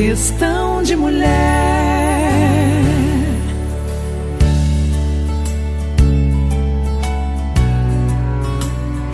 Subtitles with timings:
[0.00, 1.26] Questão de mulher.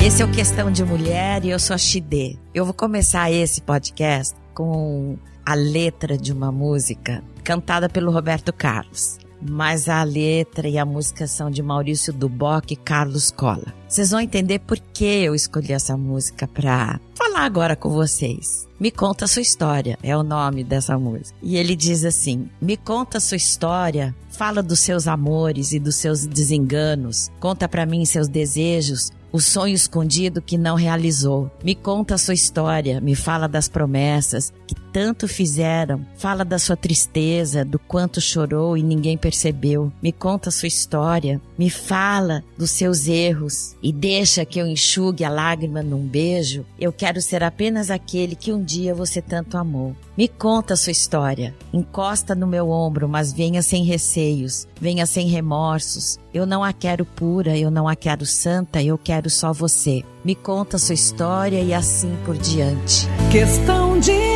[0.04, 2.36] Esse é o Questão de Mulher e eu sou a Xidê.
[2.52, 5.16] Eu vou começar esse podcast com
[5.46, 11.26] a letra de uma música cantada pelo Roberto Carlos mas a letra e a música
[11.26, 13.74] são de Maurício Duboc e Carlos Cola.
[13.88, 18.66] Vocês vão entender por que eu escolhi essa música para falar agora com vocês.
[18.80, 21.36] Me conta sua história, é o nome dessa música.
[21.42, 26.26] E ele diz assim: Me conta sua história, fala dos seus amores e dos seus
[26.26, 31.50] desenganos, conta para mim seus desejos, o sonho escondido que não realizou.
[31.62, 36.76] Me conta a sua história, me fala das promessas que tanto fizeram, fala da sua
[36.76, 39.92] tristeza, do quanto chorou e ninguém percebeu.
[40.00, 45.24] Me conta a sua história, me fala dos seus erros e deixa que eu enxugue
[45.24, 46.64] a lágrima num beijo.
[46.78, 49.96] Eu quero ser apenas aquele que um dia você tanto amou.
[50.16, 55.26] Me conta a sua história, encosta no meu ombro, mas venha sem receios, venha sem
[55.26, 56.20] remorsos.
[56.32, 60.04] Eu não a quero pura, eu não a quero santa, eu quero só você.
[60.24, 63.08] Me conta a sua história e assim por diante.
[63.32, 64.33] Questão de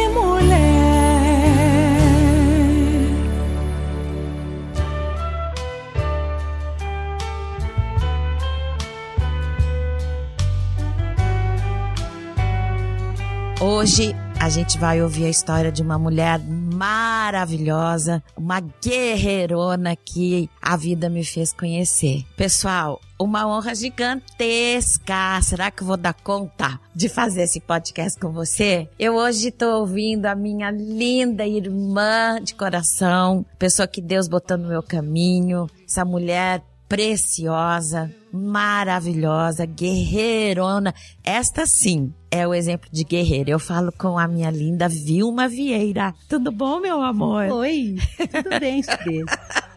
[13.61, 20.77] Hoje a gente vai ouvir a história de uma mulher maravilhosa, uma guerreirona que a
[20.77, 22.25] vida me fez conhecer.
[22.37, 25.43] Pessoal, uma honra gigantesca.
[25.43, 28.89] Será que eu vou dar conta de fazer esse podcast com você?
[28.97, 34.69] Eu hoje estou ouvindo a minha linda irmã de coração, pessoa que Deus botou no
[34.69, 40.95] meu caminho, essa mulher preciosa, maravilhosa, guerreirona.
[41.25, 43.51] Esta sim é o exemplo de guerreira.
[43.51, 46.15] Eu falo com a minha linda Vilma Vieira.
[46.29, 47.51] Tudo bom, meu amor?
[47.51, 47.97] Oi,
[48.31, 49.25] tudo bem, Esther?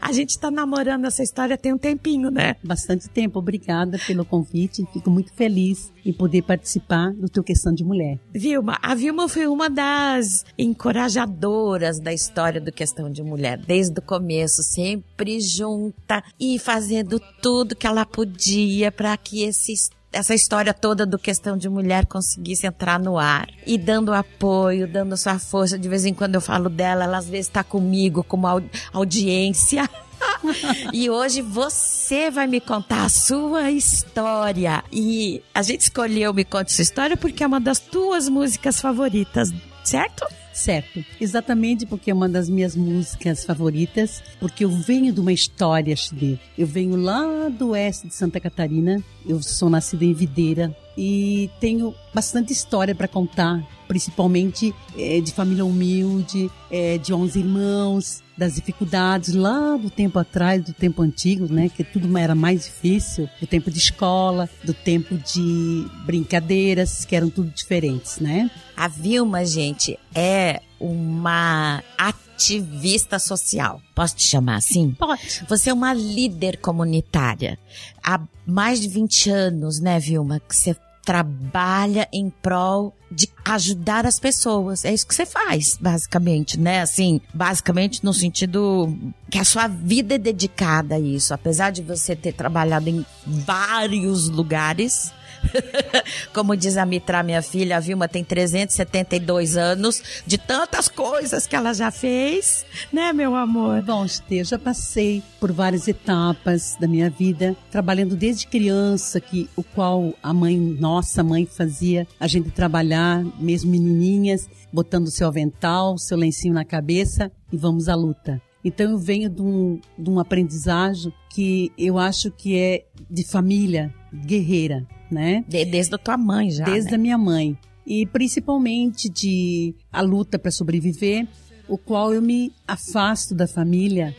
[0.00, 2.56] A gente está namorando essa história tem um tempinho, né?
[2.62, 3.38] Bastante tempo.
[3.38, 4.86] Obrigada pelo convite.
[4.92, 8.18] Fico muito feliz em poder participar do teu Questão de Mulher.
[8.32, 13.58] Vilma, a Vilma foi uma das encorajadoras da história do Questão de Mulher.
[13.58, 19.72] Desde o começo, sempre junta e fazendo tudo que ela podia para que esse
[20.12, 25.16] essa história toda do questão de mulher conseguisse entrar no ar e dando apoio, dando
[25.16, 25.78] sua força.
[25.78, 28.46] De vez em quando eu falo dela, ela às vezes está comigo como
[28.92, 29.88] audiência.
[30.92, 34.84] e hoje você vai me contar a sua história.
[34.92, 39.50] E a gente escolheu Me Conte Sua História porque é uma das tuas músicas favoritas,
[39.82, 40.26] certo?
[40.52, 45.96] Certo, exatamente porque é uma das minhas músicas favoritas, porque eu venho de uma história,
[45.96, 46.38] Chile.
[46.56, 51.94] Eu venho lá do oeste de Santa Catarina, eu sou nascida em Videira e tenho
[52.12, 59.34] bastante história para contar, principalmente é, de família humilde, é, de 11 irmãos, das dificuldades
[59.34, 63.70] lá do tempo atrás, do tempo antigo, né, que tudo era mais difícil, do tempo
[63.70, 68.50] de escola, do tempo de brincadeiras, que eram tudo diferentes, né?
[68.76, 73.80] A Vilma, gente, é uma ativista social.
[73.94, 74.90] Posso te chamar assim?
[74.98, 75.44] Pode.
[75.48, 77.56] Você é uma líder comunitária.
[78.02, 80.74] Há mais de 20 anos, né, Vilma, que você
[81.04, 84.84] trabalha em prol de ajudar as pessoas.
[84.84, 86.80] É isso que você faz, basicamente, né?
[86.80, 88.96] Assim, basicamente no sentido
[89.30, 91.34] que a sua vida é dedicada a isso.
[91.34, 95.12] Apesar de você ter trabalhado em vários lugares,
[96.32, 101.56] Como diz a Mitra, minha filha, a Vilma tem 372 anos, de tantas coisas que
[101.56, 103.82] ela já fez, né, meu amor?
[103.82, 109.62] Bom, Esther, já passei por várias etapas da minha vida, trabalhando desde criança, que o
[109.62, 116.16] qual a mãe, nossa mãe, fazia a gente trabalhar, mesmo menininhas, botando seu avental, seu
[116.16, 118.40] lencinho na cabeça e vamos à luta.
[118.64, 123.92] Então eu venho de um, de um aprendizagem que eu acho que é de família
[124.24, 125.44] guerreira, né?
[125.48, 126.64] desde a tua mãe já.
[126.64, 126.96] Desde né?
[126.96, 127.58] a minha mãe.
[127.86, 131.26] E principalmente de a luta para sobreviver,
[131.68, 134.14] o qual eu me afasto da família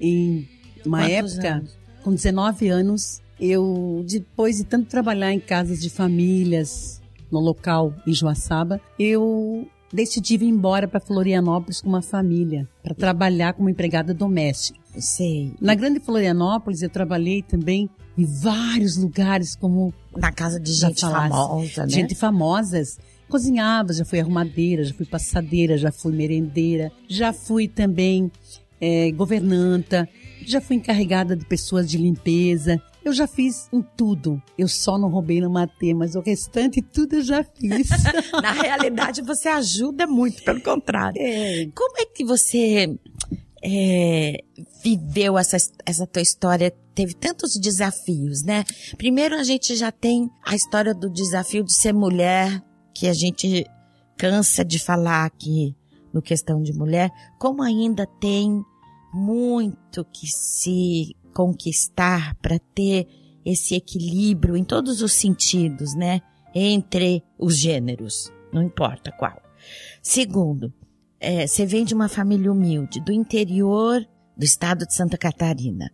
[0.00, 0.48] em
[0.84, 1.78] uma Quantos época, anos?
[2.02, 7.00] com 19 anos, eu, depois de tanto trabalhar em casas de famílias
[7.30, 13.52] no local em Joaçaba, eu decidi vir embora para Florianópolis com uma família, para trabalhar
[13.52, 14.80] como empregada doméstica.
[14.98, 15.52] Sei.
[15.60, 21.82] Na Grande Florianópolis eu trabalhei também em vários lugares como Na casa de gente famosa,
[21.84, 21.88] né?
[21.88, 22.98] gente famosas.
[23.28, 28.30] Cozinhava, já fui arrumadeira, já fui passadeira, já fui merendeira, já fui também
[28.78, 30.06] eh, governanta,
[30.44, 32.78] já fui encarregada de pessoas de limpeza.
[33.04, 34.40] Eu já fiz em tudo.
[34.56, 37.88] Eu só não roubei, não matei, mas o restante tudo eu já fiz.
[38.40, 41.20] Na realidade, você ajuda muito, pelo contrário.
[41.20, 41.66] É.
[41.74, 42.94] Como é que você
[43.62, 44.42] é,
[44.82, 45.56] viveu essa,
[45.86, 46.74] essa tua história?
[46.94, 48.64] Teve tantos desafios, né?
[48.96, 52.62] Primeiro, a gente já tem a história do desafio de ser mulher,
[52.94, 53.64] que a gente
[54.16, 55.74] cansa de falar aqui
[56.12, 58.62] no questão de mulher, como ainda tem
[59.12, 63.06] muito que se conquistar para ter
[63.44, 66.20] esse equilíbrio em todos os sentidos, né?
[66.54, 69.40] Entre os gêneros, não importa qual.
[70.02, 70.72] Segundo,
[71.22, 74.04] é, você vem de uma família humilde, do interior
[74.36, 75.90] do estado de Santa Catarina,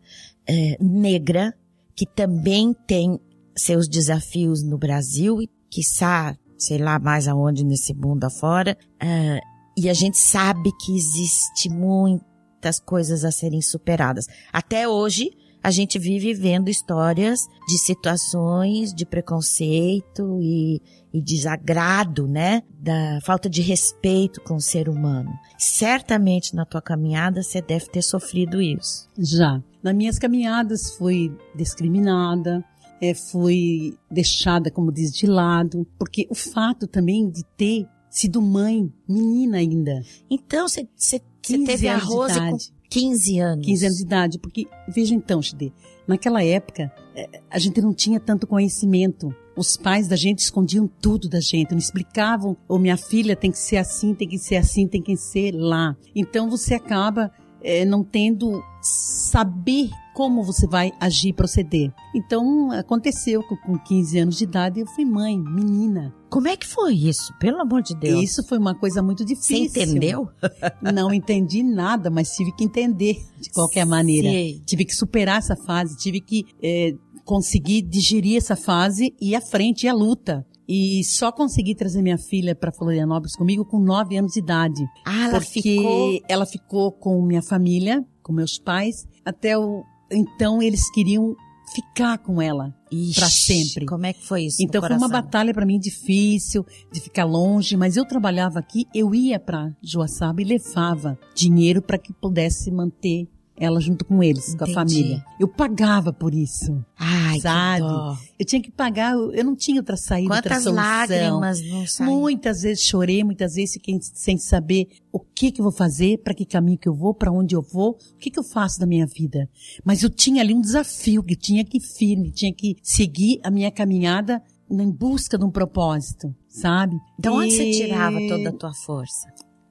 [0.49, 1.55] é, negra,
[1.95, 3.21] que também tem
[3.57, 9.41] seus desafios no Brasil e, quiçá, sei lá mais aonde nesse mundo afora, é,
[9.77, 14.27] e a gente sabe que existe muitas coisas a serem superadas.
[14.53, 15.31] Até hoje,
[15.69, 20.81] a gente vive vendo histórias de situações de preconceito e,
[21.13, 22.63] e desagrado, né?
[22.81, 25.31] Da falta de respeito com o ser humano.
[25.59, 29.11] Certamente na tua caminhada você deve ter sofrido isso.
[29.19, 29.63] Já.
[29.83, 32.65] Nas minhas caminhadas fui discriminada,
[32.99, 38.91] é, fui deixada, como diz, de lado, porque o fato também de ter sido mãe,
[39.07, 40.01] menina ainda.
[40.31, 42.57] Então você, você, você 15 teve a Rose com.
[42.89, 43.67] 15 anos.
[43.67, 45.73] 15 anos de idade, porque, veja então, Chide,
[46.07, 49.35] naquela época, eh, a gente não tinha tanto conhecimento.
[49.57, 53.59] Os pais da gente escondiam tudo da gente, não explicavam, ou minha filha tem que
[53.59, 55.97] ser assim, tem que ser assim, tem que ser lá.
[56.15, 57.31] Então você acaba
[57.63, 61.93] eh, não tendo saber como você vai agir e proceder.
[62.15, 66.13] Então aconteceu que com 15 anos de idade eu fui mãe, menina.
[66.29, 67.33] Como é que foi isso?
[67.39, 68.23] Pelo amor de Deus.
[68.23, 69.83] Isso foi uma coisa muito Você difícil.
[69.83, 70.29] entendeu?
[70.83, 74.29] Não entendi nada, mas tive que entender de qualquer maneira.
[74.29, 74.61] Sei.
[74.67, 76.95] Tive que superar essa fase, tive que eh,
[77.25, 80.47] conseguir digerir essa fase e ir à frente, e à luta.
[80.69, 84.85] E só consegui trazer minha filha para Florianópolis comigo com nove anos de idade.
[85.07, 86.21] Ah, ela porque ficou.
[86.29, 91.37] ela ficou com minha família, com meus pais, até o então eles queriam
[91.75, 92.75] ficar com ela
[93.15, 93.87] pra sempre.
[93.87, 94.63] Como é que foi isso?
[94.63, 99.15] Então foi uma batalha para mim difícil, de ficar longe, mas eu trabalhava aqui, eu
[99.15, 103.29] ia para Joaçaba e levava dinheiro para que pudesse manter
[103.61, 104.75] ela junto com eles, com a Entendi.
[104.75, 105.25] família.
[105.39, 106.85] Eu pagava por isso.
[106.99, 107.83] Ai, sabe?
[107.83, 108.17] que dó.
[108.39, 110.85] Eu tinha que pagar, eu não tinha outra saída, outra Quantas solução.
[110.85, 112.19] lágrimas não saíram?
[112.21, 116.35] Muitas vezes chorei, muitas vezes fiquei sem saber o que que eu vou fazer, para
[116.35, 118.87] que caminho que eu vou, para onde eu vou, o que que eu faço da
[118.87, 119.49] minha vida.
[119.85, 123.51] Mas eu tinha ali um desafio que tinha que ir firme, tinha que seguir a
[123.51, 126.95] minha caminhada em busca de um propósito, sabe?
[127.19, 129.29] De onde você E tirava toda a tua força?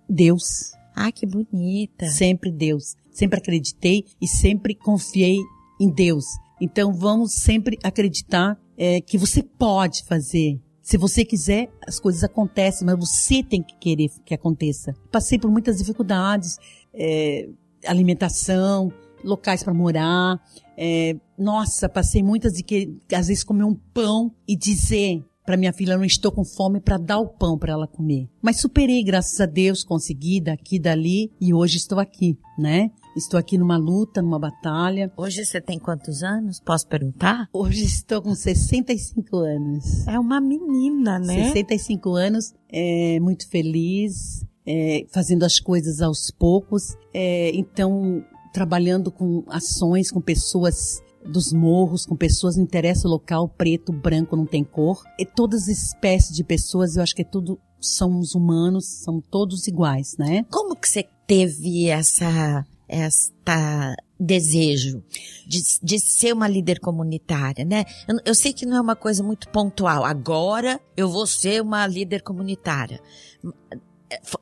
[0.10, 2.08] Deus, Ah, que bonita.
[2.08, 2.96] sempre Deus.
[3.18, 5.40] Sempre acreditei e sempre confiei
[5.82, 6.24] em Deus.
[6.62, 10.60] Então vamos sempre acreditar é, que você pode fazer.
[10.84, 14.94] Se você quiser, as coisas acontecem, mas você tem que querer que aconteça.
[15.12, 16.60] Passei por muitas dificuldades,
[16.94, 17.50] é,
[17.88, 18.94] alimentação,
[19.24, 20.40] locais para morar.
[20.78, 25.72] é, nossa, passei muitas de que às vezes comer um pão e dizer para minha
[25.72, 28.28] filha, eu não estou com fome para dar o pão para ela comer.
[28.42, 32.92] Mas superei, graças a Deus, consegui daqui, dali e hoje estou aqui, né?
[33.16, 35.10] Estou aqui numa luta, numa batalha.
[35.16, 36.60] Hoje você tem quantos anos?
[36.60, 37.48] Posso perguntar?
[37.54, 40.06] Hoje estou com 65 anos.
[40.06, 46.98] É uma menina, 65 anos, é, muito feliz, é, fazendo as coisas aos poucos.
[47.14, 53.92] É, então, trabalhando com ações, com pessoas dos morros, com pessoas no interesse local, preto,
[53.92, 55.04] branco, não tem cor.
[55.20, 59.68] E todas as espécies de pessoas, eu acho que é tudo, somos humanos, são todos
[59.68, 60.46] iguais, né?
[60.50, 65.04] Como que você teve essa, esta desejo
[65.46, 67.86] de, de ser uma líder comunitária, né?
[68.08, 70.04] Eu, eu sei que não é uma coisa muito pontual.
[70.04, 73.02] Agora eu vou ser uma líder comunitária.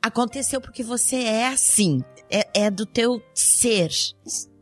[0.00, 2.02] Aconteceu porque você é assim.
[2.28, 3.90] É, é do teu ser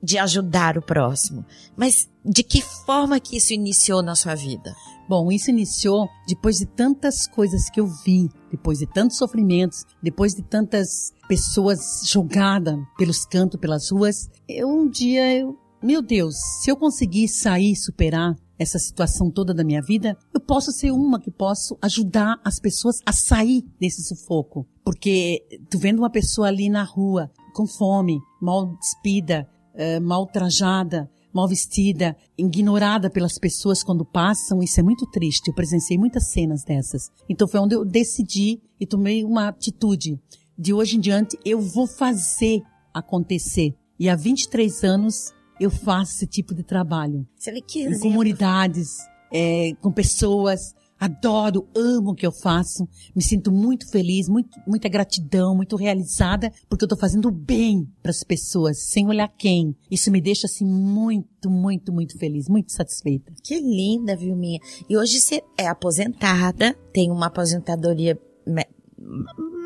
[0.04, 1.44] de ajudar o próximo.
[1.76, 4.74] Mas de que forma que isso iniciou na sua vida?
[5.08, 10.34] Bom, isso iniciou depois de tantas coisas que eu vi, depois de tantos sofrimentos, depois
[10.34, 14.30] de tantas pessoas jogadas pelos cantos, pelas ruas.
[14.48, 19.64] Eu um dia, eu, meu Deus, se eu conseguir sair, superar essa situação toda da
[19.64, 24.66] minha vida, eu posso ser uma que posso ajudar as pessoas a sair desse sufoco.
[24.84, 31.10] Porque tu vendo uma pessoa ali na rua, com fome, mal despida, eh, mal trajada,
[31.32, 35.48] mal vestida, ignorada pelas pessoas quando passam, isso é muito triste.
[35.48, 37.10] Eu presenciei muitas cenas dessas.
[37.28, 40.18] Então foi onde eu decidi e tomei uma atitude.
[40.56, 42.62] De hoje em diante eu vou fazer
[42.92, 43.74] acontecer.
[43.98, 47.26] E há 23 anos eu faço esse tipo de trabalho.
[47.36, 48.08] Você vê que Em exemplo.
[48.08, 48.98] comunidades,
[49.32, 50.74] é, com pessoas.
[50.98, 52.88] Adoro, amo o que eu faço.
[53.14, 58.10] Me sinto muito feliz, muito, muita gratidão, muito realizada, porque eu tô fazendo bem para
[58.10, 59.74] as pessoas, sem olhar quem.
[59.90, 63.32] Isso me deixa assim muito, muito, muito feliz, muito satisfeita.
[63.42, 64.58] Que linda, viu, minha?
[64.88, 68.66] E hoje você é aposentada, tem uma aposentadoria me-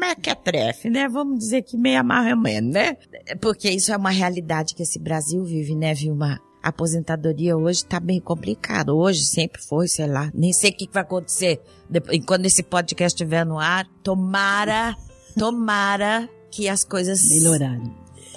[0.01, 1.09] mequetrefe, né?
[1.09, 2.97] Vamos dizer que meia mais ou menos, né?
[3.41, 6.41] Porque isso é uma realidade que esse Brasil vive, né, Vilma?
[6.63, 8.97] A aposentadoria hoje tá bem complicado.
[8.97, 10.31] Hoje sempre foi, sei lá.
[10.35, 13.87] Nem sei o que vai acontecer depois, quando esse podcast estiver no ar.
[14.03, 14.97] Tomara,
[15.39, 17.95] tomara que as coisas Melhoraram.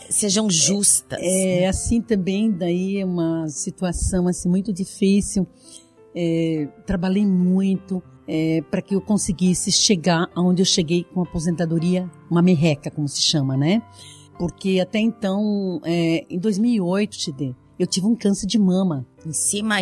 [0.09, 1.19] sejam justas.
[1.21, 5.47] É assim também, daí é uma situação assim muito difícil.
[6.15, 12.09] É, trabalhei muito é, para que eu conseguisse chegar aonde eu cheguei com a aposentadoria,
[12.29, 13.81] uma merreca, como se chama, né?
[14.37, 19.05] Porque até então, é, em 2008, Tide, eu tive um câncer de mama.
[19.25, 19.75] Em cima,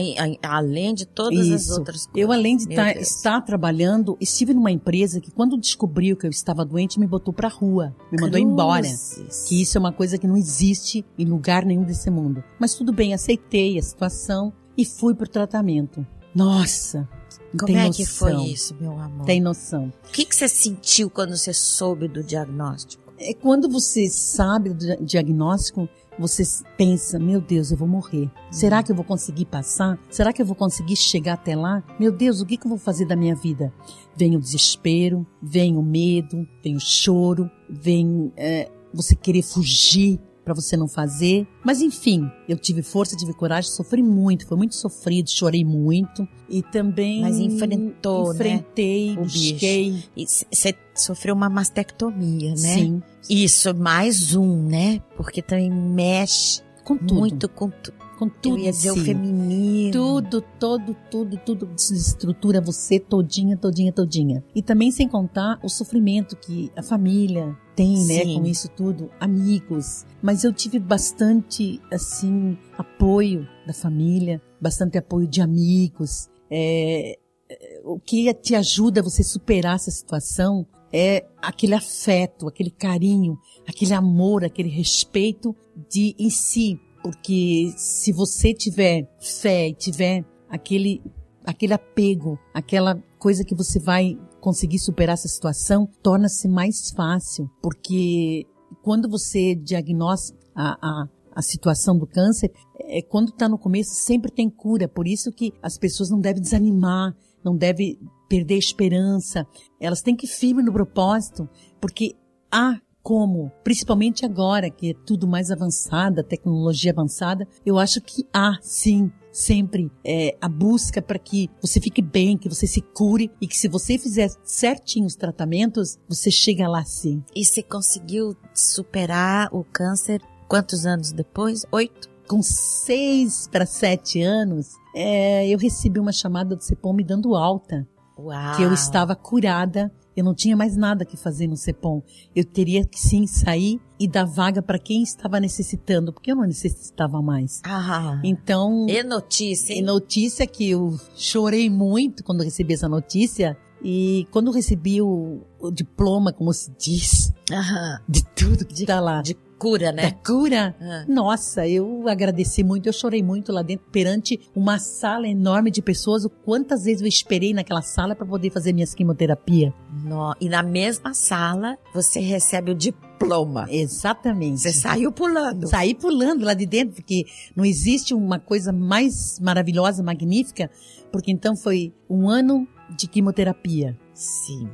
[0.43, 1.73] além de todas as Isso.
[1.79, 2.11] outras coisas.
[2.15, 6.65] Eu, além de tá- estar trabalhando, estive numa empresa que, quando descobriu que eu estava
[6.65, 8.81] doente, me botou pra rua, me mandou embora.
[8.83, 9.45] Cruzes.
[9.47, 12.43] Que isso é uma coisa que não existe em lugar nenhum desse mundo.
[12.59, 16.05] Mas tudo bem, aceitei a situação e fui pro tratamento.
[16.35, 17.07] Nossa,
[17.51, 18.05] Como tem é noção.
[18.05, 19.25] que foi isso, meu amor?
[19.25, 19.91] Tem noção.
[20.07, 23.03] O que, que você sentiu quando você soube do diagnóstico?
[23.17, 25.89] É quando você sabe do dia- diagnóstico,
[26.19, 26.43] você
[26.77, 28.29] pensa, meu Deus, eu vou morrer.
[28.51, 29.97] Será que eu vou conseguir passar?
[30.09, 31.81] Será que eu vou conseguir chegar até lá?
[31.97, 33.73] Meu Deus, o que, que eu vou fazer da minha vida?
[34.15, 40.55] Vem o desespero, vem o medo, vem o choro, vem é, você querer fugir para
[40.61, 41.47] você não fazer.
[41.63, 46.63] Mas enfim, eu tive força, tive coragem, sofri muito, foi muito sofrido, chorei muito e
[46.63, 49.51] também Mas enfrentou, né, enfrentei, bicho.
[49.51, 50.03] busquei,
[50.51, 52.55] você sofreu uma mastectomia, né?
[52.55, 55.01] sim, Isso, mais um, né?
[55.15, 58.95] Porque também mexe com tudo, muito com tu- com Eu tudo ia em dizer o
[58.95, 59.05] si.
[59.05, 59.91] feminino.
[59.93, 64.43] Tudo, todo, tudo, tudo desestrutura você todinha, todinha, todinha.
[64.53, 68.39] E também sem contar o sofrimento que a família tem, né, Sim.
[68.39, 70.05] com isso tudo, amigos.
[70.21, 76.27] Mas eu tive bastante, assim, apoio da família, bastante apoio de amigos.
[76.51, 77.17] É,
[77.49, 83.37] é, o que te ajuda a você superar essa situação é aquele afeto, aquele carinho,
[83.67, 85.55] aquele amor, aquele respeito
[85.89, 86.79] de em si.
[87.03, 91.01] Porque se você tiver fé e tiver aquele,
[91.45, 97.49] aquele apego, aquela coisa que você vai conseguir superar essa situação, torna-se mais fácil.
[97.61, 98.45] Porque
[98.81, 104.31] quando você diagnostica a, a, a situação do câncer, é, quando está no começo, sempre
[104.31, 104.87] tem cura.
[104.87, 109.45] Por isso que as pessoas não devem desanimar, não devem perder a esperança.
[109.79, 112.15] Elas têm que ir firme no propósito, porque
[112.51, 118.27] há como, principalmente agora que é tudo mais avançado, a tecnologia avançada, eu acho que
[118.33, 123.31] há sim sempre é, a busca para que você fique bem, que você se cure
[123.39, 127.23] e que se você fizer certinho os tratamentos, você chega lá sim.
[127.35, 131.65] E você conseguiu superar o câncer quantos anos depois?
[131.71, 132.09] Oito?
[132.27, 137.87] Com seis para sete anos, é, eu recebi uma chamada do CEPOM me dando alta.
[138.19, 138.57] Uau!
[138.57, 139.89] que eu estava curada,
[140.19, 142.01] eu não tinha mais nada que fazer no CEPOM.
[142.35, 146.43] Eu teria que sim sair e dar vaga para quem estava necessitando, porque eu não
[146.45, 147.61] necessitava mais.
[147.65, 149.81] Ah, Então, e notícia, e hein?
[149.83, 153.57] notícia que eu chorei muito quando recebi essa notícia.
[153.81, 157.99] E quando recebi o, o diploma, como se diz, Aham.
[158.09, 160.11] de tudo que está lá, De cura, da né?
[160.25, 161.05] cura, Ah.
[161.07, 166.25] nossa, eu agradeci muito, eu chorei muito lá dentro, perante uma sala enorme de pessoas.
[166.25, 169.73] O Quantas vezes eu esperei naquela sala para poder fazer minhas quimioterapia?
[170.03, 173.67] No- E na mesma sala você recebe o diploma.
[173.69, 174.61] Exatamente.
[174.61, 175.67] Você saiu pulando.
[175.67, 177.25] Saí pulando lá de dentro, porque
[177.55, 180.71] não existe uma coisa mais maravilhosa, magnífica,
[181.11, 183.97] porque então foi um ano de quimioterapia.
[184.13, 184.69] Sim.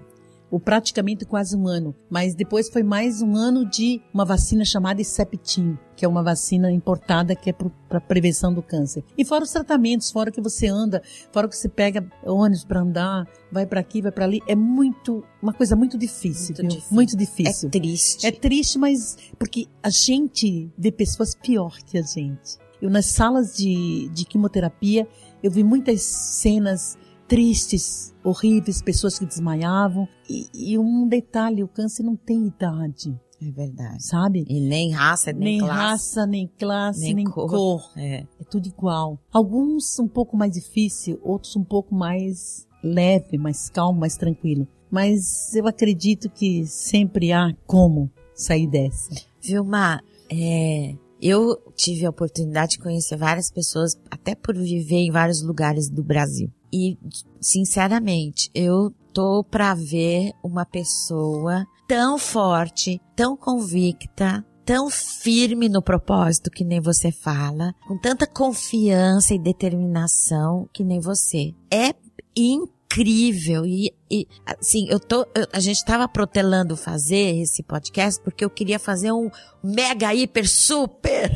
[0.55, 1.93] Ou praticamente quase um ano.
[2.09, 6.71] Mas depois foi mais um ano de uma vacina chamada Septim, que é uma vacina
[6.71, 9.03] importada que é para prevenção do câncer.
[9.17, 13.27] E fora os tratamentos, fora que você anda, fora que você pega ônibus para andar,
[13.51, 16.95] vai para aqui, vai para ali, é muito uma coisa muito difícil, Muito difícil.
[16.95, 17.67] Muito difícil.
[17.67, 18.27] É triste.
[18.27, 22.57] É triste, mas porque a gente vê pessoas pior que a gente.
[22.81, 25.05] Eu nas salas de, de quimioterapia,
[25.43, 26.97] eu vi muitas cenas
[27.27, 30.07] tristes, horríveis, pessoas que desmaiavam.
[30.29, 34.05] E, e um detalhe, o câncer não tem idade, É verdade.
[34.05, 34.45] sabe?
[34.47, 35.75] E nem raça, nem, Nem classe.
[35.79, 37.49] raça, nem classe, nem nem, cor.
[37.49, 37.91] cor.
[37.97, 38.25] É.
[38.39, 39.19] É tudo igual.
[39.31, 44.67] Alguns um pouco mais difícil, outros um pouco mais leve, mais calmo, mais tranquilo.
[44.89, 49.09] Mas eu acredito que sempre há como sair dessa.
[49.41, 50.01] Vilma,
[50.31, 55.89] é, Eu tive a oportunidade de conhecer várias pessoas, até por viver em vários lugares
[55.89, 56.51] do Brasil.
[56.77, 56.97] E,
[57.39, 66.51] sinceramente, eu tô pra ver uma pessoa tão forte, tão convicta, tão firme no propósito
[66.51, 71.53] que nem você fala, com tanta confiança e determinação que nem você.
[71.71, 71.95] É
[72.35, 78.45] incrível e, e assim, eu tô, eu, a gente tava protelando fazer esse podcast porque
[78.45, 79.31] eu queria fazer um
[79.63, 81.31] mega hiper super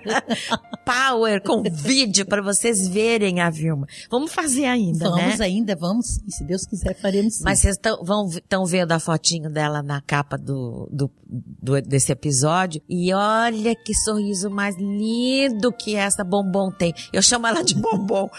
[0.84, 3.86] power com vídeo para vocês verem a Vilma.
[4.10, 5.24] Vamos fazer ainda, vamos né?
[5.26, 6.30] Vamos ainda, vamos sim.
[6.30, 7.44] Se Deus quiser, faremos sim.
[7.44, 12.82] Mas vocês estão vendo a fotinho dela na capa do, do, do, desse episódio.
[12.88, 16.92] E olha que sorriso mais lindo que essa bombom tem.
[17.12, 18.28] Eu chamo ela de bombom.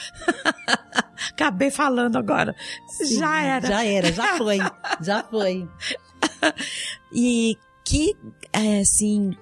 [1.31, 2.53] Acabei falando agora.
[2.87, 3.67] Sim, já era.
[3.67, 4.57] Já era, já foi.
[5.01, 5.69] já foi.
[7.13, 8.15] e que,
[8.51, 9.35] é, assim,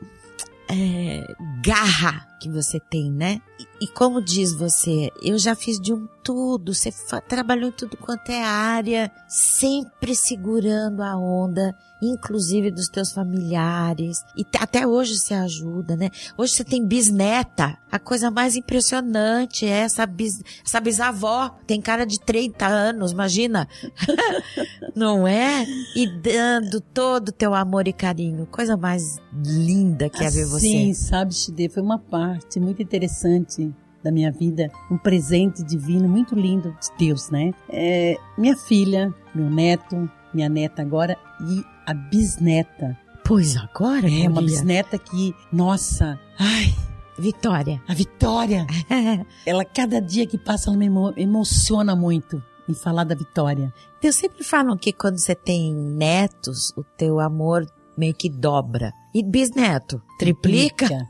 [0.69, 1.25] é,
[1.63, 3.41] garra que você tem, né?
[3.81, 6.89] E, como diz você, eu já fiz de um tudo, você
[7.27, 14.23] trabalhou em tudo quanto é área, sempre segurando a onda, inclusive dos teus familiares.
[14.35, 16.09] E até hoje você ajuda, né?
[16.37, 17.77] Hoje você tem bisneta.
[17.91, 21.49] A coisa mais impressionante é essa, bis, essa bisavó.
[21.67, 23.67] Tem cara de 30 anos, imagina.
[24.95, 25.65] Não é?
[25.95, 28.47] E dando todo o teu amor e carinho.
[28.47, 30.59] Coisa mais linda que é ver você.
[30.61, 33.52] Sim, sabe, Chide, foi uma parte muito interessante
[34.03, 37.53] da minha vida, um presente divino muito lindo de Deus, né?
[37.69, 42.97] É, minha filha, meu neto, minha neta agora e a bisneta.
[43.25, 44.09] Pois agora?
[44.09, 46.73] É uma bisneta que, nossa, ai,
[47.17, 47.81] Vitória.
[47.87, 48.65] A Vitória.
[49.45, 53.73] ela, cada dia que passa, ela me emo emociona muito em falar da Vitória.
[54.01, 57.65] Eu sempre falo que quando você tem netos, o teu amor
[57.97, 58.91] meio que dobra.
[59.13, 60.87] E bisneto, triplica?
[60.87, 61.07] triplica.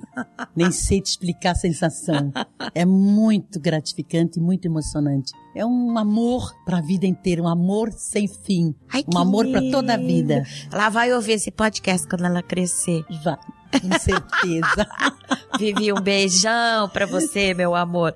[0.53, 2.33] Nem sei te explicar a sensação.
[2.75, 5.31] É muito gratificante e muito emocionante.
[5.55, 8.75] É um amor para a vida inteira, um amor sem fim.
[8.91, 10.43] Ai, um amor para toda a vida.
[10.69, 13.05] Ela vai ouvir esse podcast quando ela crescer.
[13.23, 13.37] Vai,
[13.79, 14.87] com certeza.
[15.57, 18.13] Vivi, um beijão para você, meu amor.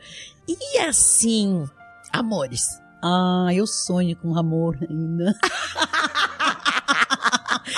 [0.48, 1.64] E assim,
[2.12, 2.64] amores.
[3.02, 5.34] Ah, eu sonho com amor ainda.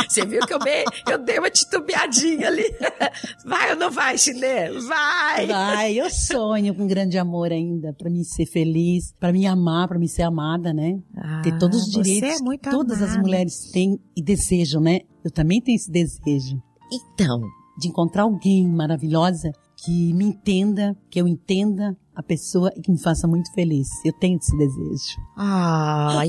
[0.09, 2.63] Você viu que eu, me, eu dei uma titubeadinha ali.
[3.45, 4.39] Vai ou não vai, Chile?
[4.87, 5.45] Vai!
[5.47, 9.99] Vai, eu sonho com grande amor ainda, para mim ser feliz, para me amar, para
[9.99, 10.99] me ser amada, né?
[11.15, 13.11] Ah, Ter todos os direitos é que todas amada.
[13.11, 14.99] as mulheres têm e desejam, né?
[15.23, 16.61] Eu também tenho esse desejo.
[16.91, 17.39] Então,
[17.79, 19.51] de encontrar alguém maravilhosa
[19.83, 23.87] que me entenda, que eu entenda a pessoa e que me faça muito feliz.
[24.03, 25.17] Eu tenho esse desejo.
[25.37, 26.21] Ah,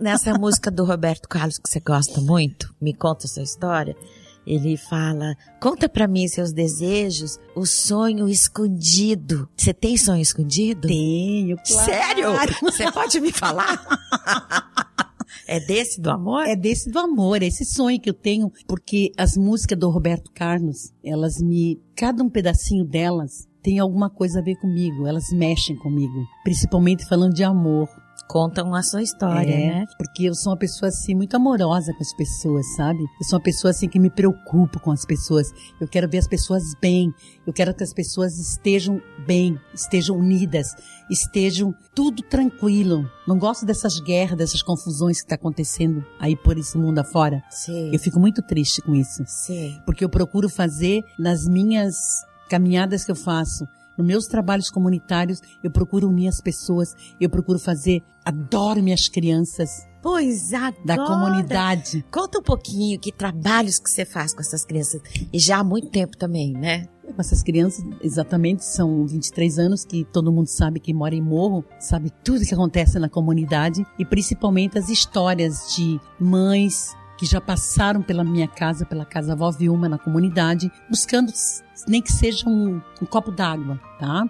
[0.00, 3.96] nessa música do Roberto Carlos que você gosta muito, me conta a sua história.
[4.46, 9.48] Ele fala: "Conta para mim seus desejos, o sonho escondido.
[9.56, 11.56] Você tem sonho escondido?" Tenho.
[11.56, 11.84] Claro.
[11.84, 12.32] Sério?
[12.60, 13.80] Você pode me falar?
[15.46, 16.46] É desse do amor?
[16.46, 20.30] É desse do amor, é esse sonho que eu tenho, porque as músicas do Roberto
[20.32, 25.76] Carlos, elas me, cada um pedacinho delas tem alguma coisa a ver comigo, elas mexem
[25.76, 27.88] comigo, principalmente falando de amor.
[28.28, 29.86] Contam a sua história, é, né?
[29.98, 33.00] Porque eu sou uma pessoa assim muito amorosa com as pessoas, sabe?
[33.00, 35.52] Eu sou uma pessoa assim que me preocupo com as pessoas.
[35.78, 37.12] Eu quero ver as pessoas bem.
[37.46, 40.74] Eu quero que as pessoas estejam bem, estejam unidas,
[41.10, 43.06] estejam tudo tranquilo.
[43.28, 47.42] Não gosto dessas guerras, dessas confusões que está acontecendo aí por esse mundo afora.
[47.50, 47.90] Sim.
[47.92, 49.22] Eu fico muito triste com isso.
[49.26, 49.78] Sim.
[49.84, 51.94] Porque eu procuro fazer nas minhas
[52.48, 53.66] caminhadas que eu faço,
[53.96, 59.86] nos meus trabalhos comunitários, eu procuro unir as pessoas, eu procuro fazer, adoro minhas crianças.
[60.02, 60.74] Pois agora.
[60.84, 62.04] Da comunidade.
[62.10, 65.00] Conta um pouquinho que trabalhos que você faz com essas crianças.
[65.32, 66.86] E já há muito tempo também, né?
[67.02, 71.64] Com essas crianças, exatamente, são 23 anos que todo mundo sabe que mora em morro,
[71.78, 78.02] sabe tudo que acontece na comunidade e principalmente as histórias de mães que já passaram
[78.02, 81.32] pela minha casa, pela casa Vó Vilma na comunidade, buscando
[81.86, 84.28] nem que seja um, um copo d'água, tá?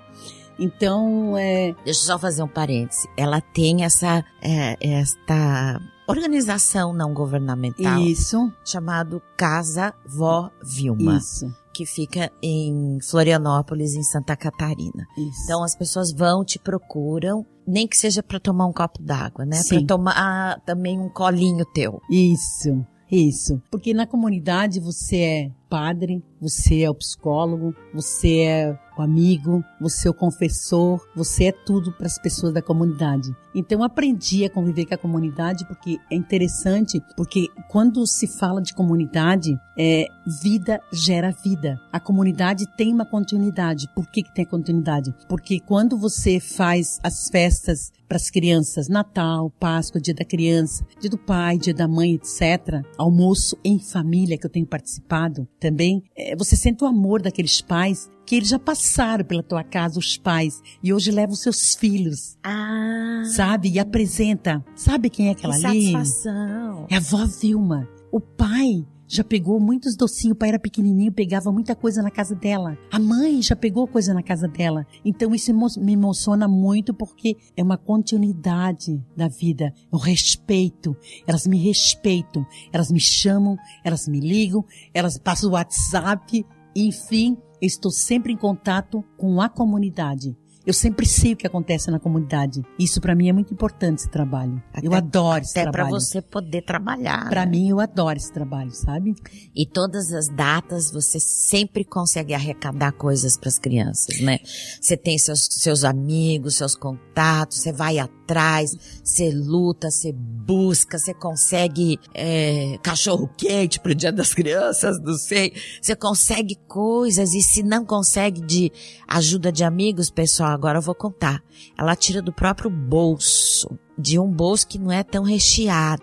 [0.59, 1.75] Então, é...
[1.87, 3.09] Deixa eu só fazer um parêntese.
[3.17, 8.01] Ela tem essa, é, esta organização não governamental.
[8.01, 8.53] Isso.
[8.65, 11.17] Chamado Casa Vó Vilma.
[11.17, 11.53] Isso.
[11.73, 15.07] Que fica em Florianópolis, em Santa Catarina.
[15.17, 15.45] Isso.
[15.45, 19.61] Então as pessoas vão, te procuram, nem que seja para tomar um copo d'água, né?
[19.67, 22.01] Para tomar ah, também um colinho teu.
[22.11, 22.85] Isso.
[23.11, 23.61] Isso.
[23.71, 30.11] Porque na comunidade você é padre, você é o psicólogo, você é amigo, você é
[30.11, 33.35] o confessor, você é tudo para as pessoas da comunidade.
[33.55, 38.75] Então aprendi a conviver com a comunidade porque é interessante, porque quando se fala de
[38.75, 40.07] comunidade, é,
[40.43, 41.79] vida gera vida.
[41.93, 43.89] A comunidade tem uma continuidade.
[43.95, 45.15] Por que, que tem continuidade?
[45.29, 51.09] Porque quando você faz as festas para as crianças, Natal, Páscoa, Dia da Criança, Dia
[51.09, 56.37] do Pai, Dia da Mãe, etc., almoço em família que eu tenho participado também, é,
[56.37, 60.63] você sente o amor daqueles pais que eles já passaram pela tua casa, os pais,
[60.83, 62.37] e hoje levam seus filhos.
[62.43, 63.23] Ah.
[63.27, 63.71] Sabe?
[63.71, 64.65] E apresenta.
[64.75, 65.93] Sabe quem é aquela que ali?
[65.93, 66.87] satisfação.
[66.91, 67.89] É a vó Vilma.
[68.11, 70.35] O pai já pegou muitos docinhos.
[70.35, 72.79] O pai era pequenininho, pegava muita coisa na casa dela.
[72.91, 74.87] A mãe já pegou coisa na casa dela.
[75.05, 80.97] Então isso me emociona muito porque é uma continuidade da vida, o respeito.
[81.27, 87.93] Elas me respeitam, elas me chamam, elas me ligam, elas passam o WhatsApp, enfim, estou
[87.93, 90.37] sempre em contato com a comunidade.
[90.65, 92.63] Eu sempre sei o que acontece na comunidade.
[92.79, 94.63] Isso para mim é muito importante esse trabalho.
[94.73, 95.91] Até, eu adoro esse até trabalho.
[95.91, 97.29] para você poder trabalhar.
[97.29, 97.51] Para né?
[97.51, 99.15] mim eu adoro esse trabalho, sabe?
[99.55, 104.39] E todas as datas você sempre consegue arrecadar coisas para as crianças, né?
[104.81, 111.13] Você tem seus, seus amigos, seus contatos, você vai atrás, você luta, você busca, você
[111.13, 115.53] consegue é, cachorro quente pro Dia das Crianças, não sei.
[115.81, 118.73] Você consegue coisas e se não consegue de
[119.09, 121.43] ajuda de amigos, pessoal, agora eu vou contar.
[121.77, 126.03] Ela tira do próprio bolso, de um bolso que não é tão recheado.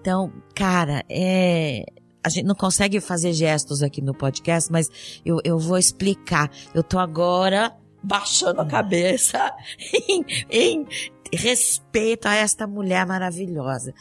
[0.00, 1.84] Então, cara, é,
[2.22, 6.50] a gente não consegue fazer gestos aqui no podcast, mas eu, eu vou explicar.
[6.74, 9.54] Eu tô agora baixando a cabeça
[10.08, 10.86] em, em
[11.32, 13.94] respeito a esta mulher maravilhosa.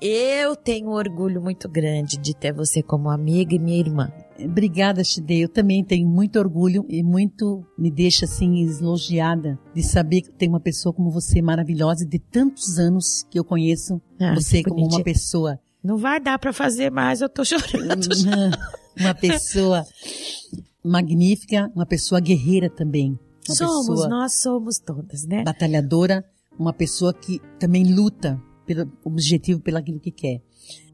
[0.00, 4.12] Eu tenho orgulho muito grande de ter você como amiga e minha irmã.
[4.44, 5.40] Obrigada, Chide.
[5.40, 10.48] Eu também tenho muito orgulho e muito me deixa assim elogiada de saber que tem
[10.48, 15.02] uma pessoa como você maravilhosa de tantos anos que eu conheço Ah, você como uma
[15.02, 18.06] pessoa Não vai dar para fazer mais, eu tô chorando.
[18.98, 19.84] uma pessoa
[20.84, 23.18] magnífica, uma pessoa guerreira também,
[23.48, 25.42] uma somos, pessoa nós somos todas, né?
[25.42, 26.24] batalhadora,
[26.58, 30.42] uma pessoa que também luta pelo objetivo, pelo aquilo que quer.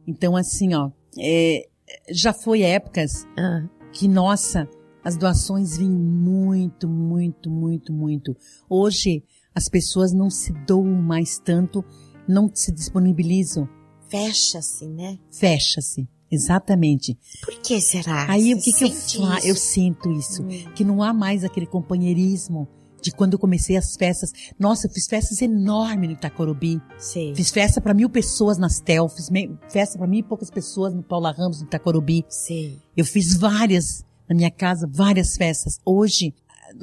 [0.06, 1.68] Então, assim, ó, é,
[2.10, 4.68] já foi épocas Ah, que, nossa,
[5.04, 8.36] as doações vinham muito, muito, muito, muito.
[8.68, 9.22] Hoje,
[9.54, 11.84] as pessoas não se doam mais tanto,
[12.28, 13.68] não se disponibilizam,
[14.08, 15.18] Fecha-se, né?
[15.30, 16.06] fecha-se.
[16.30, 17.18] Exatamente.
[17.42, 18.30] Por que será?
[18.30, 19.38] Aí o Você que, que eu faço?
[19.38, 19.46] isso?
[19.48, 20.42] Eu sinto isso.
[20.42, 20.72] Hum.
[20.74, 22.66] Que não há mais aquele companheirismo
[23.02, 24.30] de quando eu comecei as festas.
[24.58, 26.80] Nossa, eu fiz festas enormes no Itacorubi.
[26.96, 27.34] Sei.
[27.34, 29.08] Fiz festa para mil pessoas nas TEL.
[29.08, 29.28] Fiz
[29.68, 32.24] festa para mil e poucas pessoas no Paula Ramos, no Itacorubi.
[32.28, 32.78] Sei.
[32.96, 35.78] Eu fiz várias na minha casa, várias festas.
[35.84, 36.32] Hoje,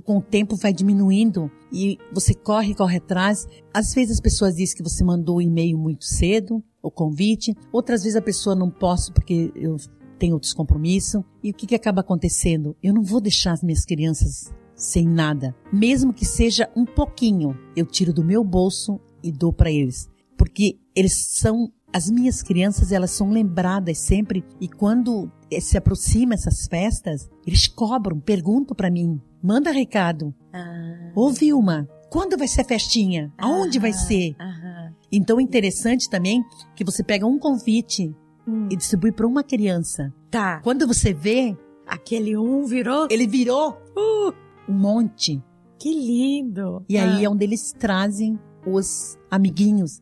[0.04, 3.48] com o tempo vai diminuindo e você corre, corre atrás.
[3.74, 7.56] Às vezes as pessoas dizem que você mandou o e-mail muito cedo, o convite.
[7.72, 9.78] Outras vezes a pessoa não posso porque eu
[10.18, 11.24] tenho outros compromissos.
[11.44, 12.76] E o que, que acaba acontecendo?
[12.84, 15.54] Eu não vou deixar as minhas crianças sem nada.
[15.72, 20.10] Mesmo que seja um pouquinho, eu tiro do meu bolso e dou para eles.
[20.38, 26.66] Porque eles são as minhas crianças, elas são lembradas sempre e quando se aproxima essas
[26.68, 30.34] festas, eles cobram, perguntam para mim, manda recado.
[30.54, 33.34] Ah, Ô Vilma, quando vai ser a festinha?
[33.38, 34.36] Aonde vai ah, ser?
[34.40, 34.94] aham.
[35.12, 36.44] Então é interessante também
[36.76, 38.16] que você pega um convite
[38.48, 38.68] Hum.
[38.72, 40.12] e distribui para uma criança.
[40.32, 40.60] Tá.
[40.62, 43.08] Quando você vê, Aquele um virou.
[43.12, 44.32] ele virou Uh,
[44.70, 45.42] um monte.
[45.82, 46.84] que lindo.
[46.90, 50.02] E aí Ah, é onde eles trazem os amiguinhos.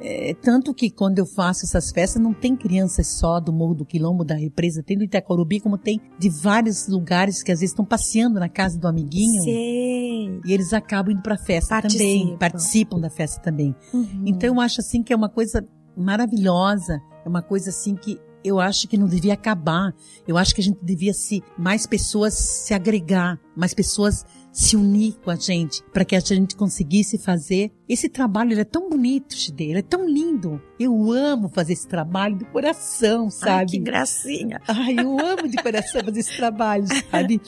[0.00, 3.84] É, tanto que quando eu faço essas festas, não tem crianças só do Morro do
[3.84, 7.84] Quilombo, da Represa, tem do Itacorubi, como tem de vários lugares que às vezes estão
[7.84, 9.42] passeando na casa do amiguinho.
[9.42, 10.40] Sei.
[10.44, 12.38] E eles acabam indo pra festa também, Participam.
[12.38, 13.74] participam da festa também.
[13.92, 14.22] Uhum.
[14.24, 15.64] Então eu acho assim que é uma coisa
[15.96, 19.94] maravilhosa, é uma coisa assim que eu acho que não devia acabar.
[20.28, 25.14] Eu acho que a gente devia se mais pessoas se agregar, mais pessoas se unir
[25.24, 28.52] com a gente, para que a gente conseguisse fazer esse trabalho.
[28.52, 30.62] Ele é tão bonito, Chide, ele é tão lindo.
[30.78, 33.70] Eu amo fazer esse trabalho de coração, Ai, sabe?
[33.72, 34.60] que gracinha.
[34.68, 37.40] Ai, eu amo de coração fazer esse trabalho, sabe?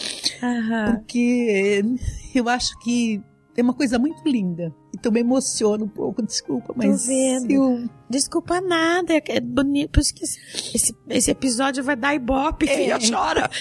[0.90, 1.84] Porque
[2.34, 3.22] eu acho que
[3.56, 4.74] é uma coisa muito linda.
[4.94, 7.50] Então me emociona um pouco, desculpa, mas vendo.
[7.50, 9.90] eu Desculpa nada, é é bonito.
[9.90, 12.76] Por isso que esse, esse, episódio vai dar ibope, É.
[12.76, 13.50] filha, chora.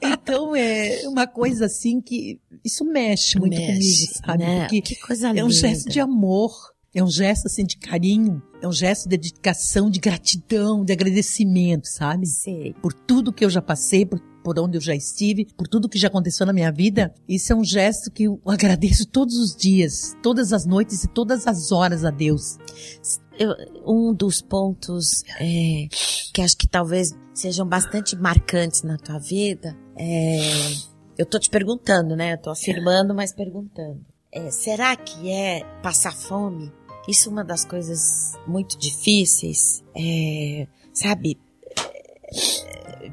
[0.00, 4.44] Então é uma coisa assim que isso mexe muito Mexe, comigo, sabe?
[4.44, 4.60] né?
[4.60, 5.46] Porque que coisa é linda.
[5.46, 6.52] um gesto de amor,
[6.94, 11.86] é um gesto assim de carinho, é um gesto de dedicação, de gratidão, de agradecimento,
[11.86, 12.26] sabe?
[12.26, 12.74] Sei.
[12.80, 15.98] Por tudo que eu já passei, por, por onde eu já estive, por tudo que
[15.98, 17.14] já aconteceu na minha vida.
[17.28, 21.46] Isso é um gesto que eu agradeço todos os dias, todas as noites e todas
[21.46, 22.56] as horas a Deus.
[23.38, 23.54] Eu,
[23.86, 25.86] um dos pontos é,
[26.32, 30.38] que acho que talvez sejam bastante marcantes na tua vida é.
[31.18, 32.32] Eu tô te perguntando, né?
[32.34, 34.00] Eu tô afirmando, mas perguntando.
[34.32, 36.72] É, será que é passar fome?
[37.06, 39.84] Isso é uma das coisas muito difíceis.
[39.94, 41.38] É, sabe?
[42.32, 43.08] É,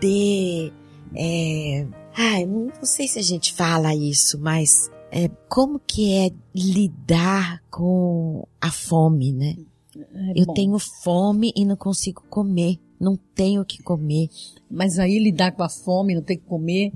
[0.00, 0.72] vender.
[1.14, 7.62] É, ai, não sei se a gente fala isso, mas é, como que é lidar
[7.70, 9.56] com a fome, né?
[9.96, 12.78] É Eu tenho fome e não consigo comer.
[12.98, 14.28] Não tenho o que comer.
[14.70, 16.92] Mas aí lidar com a fome, não ter que comer,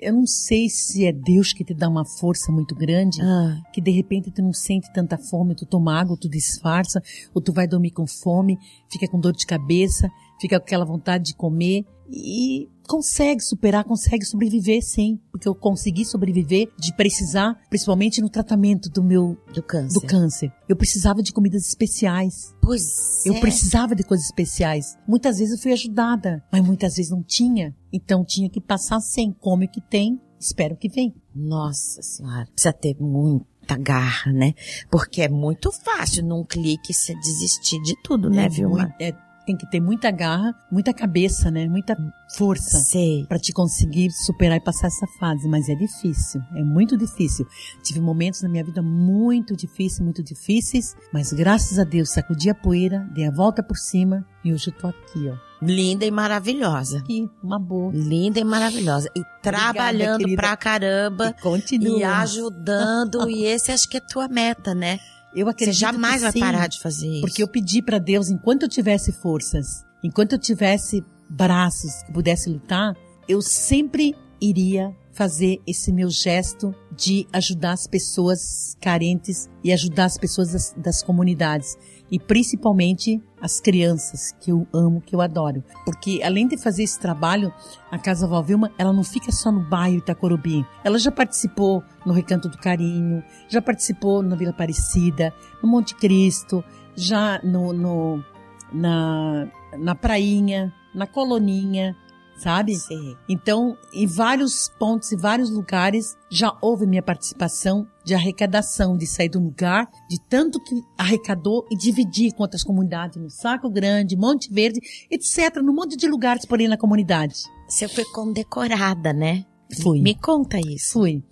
[0.00, 3.80] eu não sei se é Deus que te dá uma força muito grande, Ah, que
[3.80, 7.00] de repente tu não sente tanta fome, tu toma água, tu disfarça,
[7.32, 8.58] ou tu vai dormir com fome,
[8.90, 14.24] fica com dor de cabeça, fica com aquela vontade de comer e consegue superar, consegue
[14.24, 20.00] sobreviver sim, porque eu consegui sobreviver de precisar, principalmente no tratamento do meu do câncer.
[20.00, 20.52] do câncer.
[20.68, 22.54] Eu precisava de comidas especiais.
[22.60, 23.40] Pois Eu é.
[23.40, 24.96] precisava de coisas especiais.
[25.08, 27.74] Muitas vezes eu fui ajudada, mas muitas vezes não tinha.
[27.92, 29.32] Então tinha que passar sem.
[29.32, 31.14] Come o que tem, espero que vem.
[31.34, 34.52] Nossa senhora, precisa ter muita garra, né?
[34.90, 38.76] Porque é muito fácil num clique você desistir de tudo, né, É Vilma?
[38.84, 39.12] mui- é,
[39.44, 41.66] tem que ter muita garra, muita cabeça, né?
[41.68, 41.96] Muita
[42.36, 43.24] força Sei.
[43.28, 47.46] para te conseguir superar e passar essa fase, mas é difícil, é muito difícil.
[47.82, 52.54] Tive momentos na minha vida muito difíceis, muito difíceis, mas graças a Deus sacudi a
[52.54, 55.54] poeira, dei a volta por cima e hoje eu tô aqui, ó.
[55.62, 56.98] Linda e maravilhosa.
[56.98, 57.90] Aqui, uma boa.
[57.94, 59.08] Linda e maravilhosa.
[59.16, 61.28] E trabalhando pra caramba.
[61.28, 61.98] E continua.
[61.98, 64.98] E ajudando, e esse acho que é tua meta, né?
[65.34, 66.40] Eu Você acredito jamais que vai sim.
[66.40, 67.20] parar de fazer isso.
[67.20, 72.48] Porque eu pedi para Deus, enquanto eu tivesse forças, enquanto eu tivesse braços que pudesse
[72.48, 72.94] lutar,
[73.28, 80.18] eu sempre iria fazer esse meu gesto de ajudar as pessoas carentes e ajudar as
[80.18, 81.76] pessoas das, das comunidades
[82.14, 85.64] e principalmente as crianças que eu amo, que eu adoro.
[85.84, 87.52] Porque além de fazer esse trabalho,
[87.90, 90.64] a Casa Vó Vilma, ela não fica só no bairro Itacorubi.
[90.84, 96.62] Ela já participou no Recanto do Carinho, já participou na Vila Aparecida, no Monte Cristo,
[96.94, 98.24] já no, no
[98.72, 101.96] na, na prainha, na coloninha,
[102.38, 102.74] sabe?
[102.76, 103.16] Sei.
[103.28, 109.28] Então, em vários pontos e vários lugares já houve minha participação de arrecadação, de sair
[109.28, 114.52] do lugar, de tanto que arrecadou e dividir com outras comunidades, no Saco Grande, Monte
[114.52, 117.34] Verde, etc., num monte de lugares por aí na comunidade.
[117.68, 119.44] Você foi condecorada, né?
[119.82, 120.00] Fui.
[120.02, 120.92] Me conta isso.
[121.00, 121.22] Fui.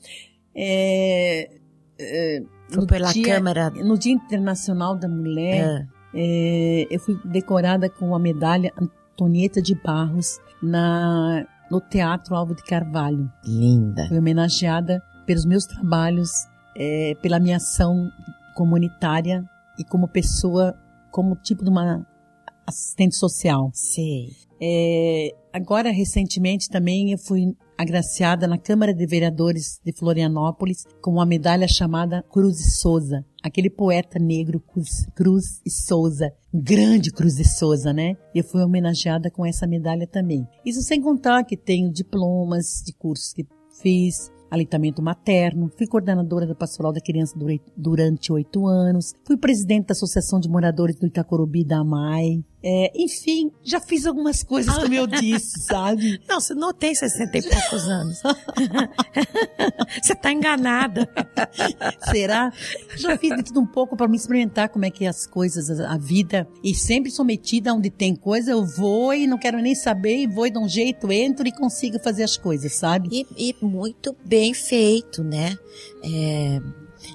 [0.55, 1.51] É,
[1.99, 3.71] é, Foi no pela dia- Câmara.
[3.71, 9.75] No Dia Internacional da Mulher, Ah, é, eu fui decorada com a medalha Antonieta de
[9.75, 13.31] Barros na, no Teatro Alvo de Carvalho.
[13.45, 14.07] linda.
[14.09, 16.31] Fui homenageada pelos meus trabalhos,
[16.77, 18.11] é, pela minha ação
[18.55, 19.45] comunitária
[19.79, 20.75] e como pessoa,
[21.11, 22.07] como tipo de uma
[22.67, 23.71] assistente social.
[23.73, 24.29] Sei.
[24.61, 31.27] É, agora, recentemente, também eu fui agraciada na Câmara de Vereadores de Florianópolis com uma
[31.27, 33.25] medalha chamada Cruz e Souza.
[33.43, 36.33] Aquele poeta negro Cruz, Cruz e Souza.
[36.55, 38.15] Grande Cruz e Souza, né?
[38.33, 40.47] E eu fui homenageada com essa medalha também.
[40.65, 43.45] Isso sem contar que tenho diplomas de cursos que
[43.83, 49.87] fiz, aleitamento materno, fui coordenadora da Pastoral da Criança dura- durante oito anos, fui presidente
[49.87, 54.95] da Associação de Moradores do Itacorubi da AMAI, é, enfim, já fiz algumas coisas como
[54.95, 56.21] eu disse, sabe?
[56.29, 58.23] Não, você não tem 60 e poucos anos.
[60.01, 61.09] você tá enganada.
[62.11, 62.53] Será?
[62.97, 65.69] Já fiz de tudo um pouco para me experimentar como é que é as coisas,
[65.81, 66.47] a, vida.
[66.63, 70.27] E sempre sou metida onde tem coisa, eu vou e não quero nem saber, e
[70.27, 73.09] vou e dou um jeito, entro e consigo fazer as coisas, sabe?
[73.37, 75.57] E, e muito bem feito, né?
[76.05, 76.61] É,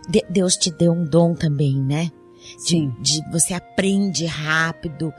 [0.09, 2.11] de- Deus te deu um dom também, né?
[2.57, 2.95] De, Sim.
[2.99, 5.13] de- você aprende rápido.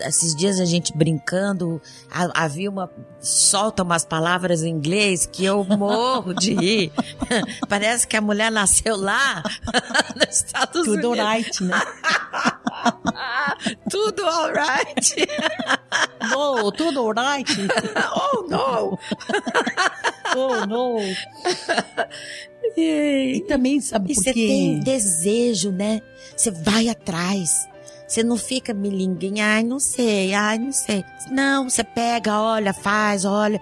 [0.00, 2.88] Esses dias a gente brincando, a, a Vilma
[3.20, 6.92] solta umas palavras em inglês que eu morro de rir.
[7.68, 9.42] Parece que a mulher nasceu lá
[10.14, 11.28] nos Estados Tudo Unidos.
[11.28, 11.80] right, né?
[13.90, 15.16] Tudo alright.
[16.30, 17.50] No, tudo right.
[18.14, 18.98] oh, no.
[20.36, 20.98] Oh, no.
[22.76, 24.46] E, E também, sabe E por você quê?
[24.46, 26.02] tem desejo, né?
[26.36, 27.66] Você vai atrás.
[28.06, 31.04] Você não fica milinguinha, ai, não sei, ai, não sei.
[31.28, 33.60] Não, você pega, olha, faz, olha,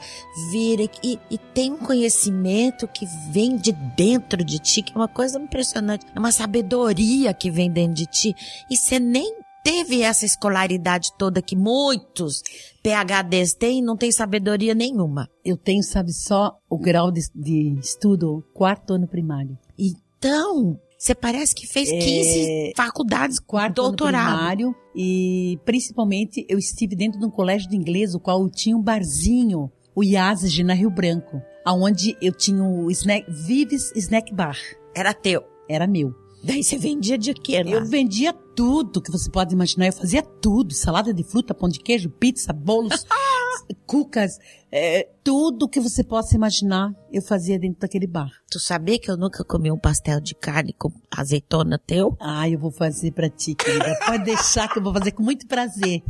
[0.51, 0.83] vira.
[1.03, 5.39] E, e tem um conhecimento que vem de dentro de ti, que é uma coisa
[5.41, 6.05] impressionante.
[6.15, 8.37] É uma sabedoria que vem dentro de ti.
[8.71, 12.43] E você nem teve essa escolaridade toda que muitos
[12.85, 15.27] PHDs têm e não tem sabedoria nenhuma.
[15.43, 19.57] Eu tenho, sabe, só o grau de, de estudo quarto ano primário.
[19.79, 24.27] Então, você parece que fez 15 faculdades, Quarto doutorado.
[24.29, 24.77] ano primário.
[24.95, 29.73] E principalmente eu estive dentro de um colégio de inglês, o qual tinha um barzinho,
[29.97, 34.59] o Yazid, na Rio Branco, aonde eu tinha o snack, Vives Snack Bar.
[34.95, 35.43] Era teu.
[35.69, 36.15] Era meu.
[36.45, 37.71] Daí você vendia de quê lá?
[37.71, 39.87] Eu vendia tudo que você pode imaginar.
[39.87, 40.75] Eu fazia tudo.
[40.75, 43.07] Salada de fruta, pão de queijo, pizza, bolos,
[43.87, 44.39] cucas,
[44.71, 48.31] é, tudo que você possa imaginar, eu fazia dentro daquele bar.
[48.51, 52.17] Tu sabia que eu nunca comi um pastel de carne com azeitona teu?
[52.21, 53.99] Ah, eu vou fazer pra ti, querida.
[54.05, 56.03] Pode deixar que eu vou fazer com muito prazer.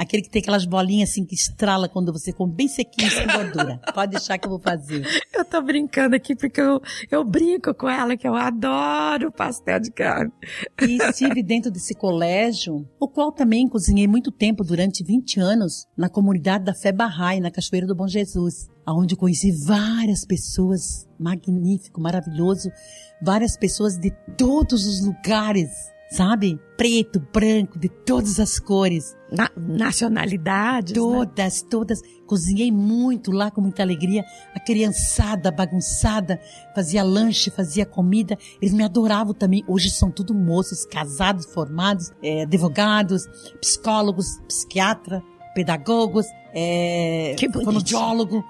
[0.00, 3.78] Aquele que tem aquelas bolinhas assim que estrala quando você come bem sequinho, sem gordura.
[3.92, 5.06] Pode deixar que eu vou fazer.
[5.30, 9.90] Eu tô brincando aqui porque eu, eu brinco com ela que eu adoro pastel de
[9.90, 10.32] carne.
[10.80, 16.08] E estive dentro desse colégio, o qual também cozinhei muito tempo, durante 20 anos, na
[16.08, 22.72] comunidade da Fé Bahá'í, na Cachoeira do Bom Jesus, aonde conheci várias pessoas, magnífico, maravilhoso,
[23.20, 25.68] várias pessoas de todos os lugares,
[26.10, 26.60] sabe?
[26.76, 29.16] Preto, branco, de todas as cores.
[29.30, 30.98] Na, nacionalidades, né?
[30.98, 32.02] Todas, todas.
[32.26, 34.24] Cozinhei muito lá com muita alegria.
[34.54, 36.40] A criançada bagunçada,
[36.74, 38.36] fazia lanche, fazia comida.
[38.60, 39.64] Eles me adoravam também.
[39.68, 43.26] Hoje são tudo moços, casados, formados, eh, advogados,
[43.60, 45.22] psicólogos, psiquiatra,
[45.54, 48.44] pedagogos, é, Que fonoaudiólogo,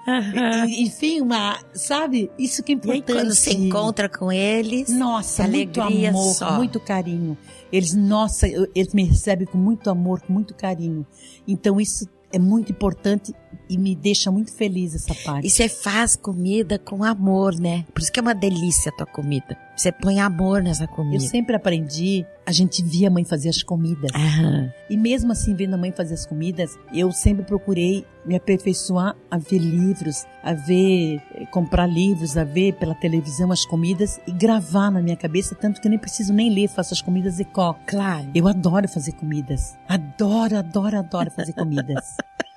[0.67, 2.31] e- enfim, uma, sabe?
[2.37, 3.11] Isso que é E importante.
[3.13, 6.51] quando você encontra com eles, Nossa, muito alegria amor, só.
[6.57, 7.37] muito carinho.
[7.71, 11.05] Eles, nossa, eles me recebem com muito amor, com muito carinho.
[11.47, 13.33] Então isso é muito importante
[13.71, 15.47] e me deixa muito feliz essa parte.
[15.47, 17.85] E você faz comida com amor, né?
[17.93, 19.57] Por isso que é uma delícia a tua comida.
[19.77, 21.23] Você põe amor nessa Eu comida.
[21.23, 24.11] sempre aprendi, a gente via a mãe fazer as comidas.
[24.13, 24.69] Aham.
[24.89, 29.37] E mesmo assim, vendo a mãe fazer as comidas, eu sempre procurei me aperfeiçoar a
[29.37, 34.91] ver livros, a ver, eh, comprar livros, a ver pela televisão as comidas e gravar
[34.91, 37.79] na minha cabeça, tanto que eu nem preciso nem ler, faço as comidas e coco.
[37.87, 38.29] Claro.
[38.35, 39.75] Eu adoro fazer comidas.
[39.87, 42.17] Adoro, adoro, adoro fazer comidas.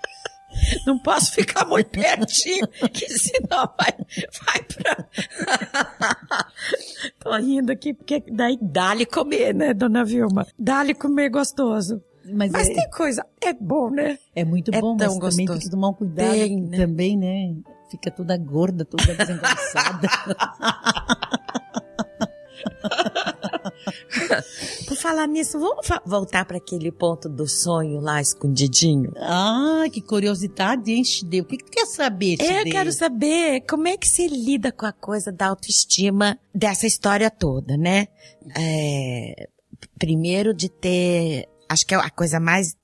[0.86, 3.92] Não posso ficar muito pertinho, que senão vai,
[4.46, 5.06] vai pra.
[7.20, 10.46] Tô rindo aqui, porque daí dá-lhe comer, né, dona Vilma?
[10.58, 12.02] Dá-lhe comer gostoso.
[12.26, 14.18] Mas, Mas é, tem coisa, é bom, né?
[14.34, 15.60] é muito é bom, mas também tem gostoso.
[15.60, 16.78] que tomar um cuidado Tem, né?
[16.78, 17.54] também, né?
[17.90, 20.08] Fica toda gorda, toda desengonçada.
[24.86, 29.12] Por falar nisso, vamos voltar para aquele ponto do sonho lá escondidinho?
[29.16, 31.42] ah, que curiosidade, hein, Chideu?
[31.44, 32.72] O que, que tu quer saber, É, Eu Chideu?
[32.72, 37.76] quero saber como é que você lida com a coisa da autoestima dessa história toda,
[37.76, 38.08] né?
[38.56, 39.48] É,
[39.98, 42.74] primeiro de ter, acho que a coisa mais,